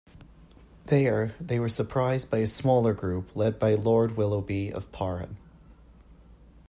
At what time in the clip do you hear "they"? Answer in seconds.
1.39-1.59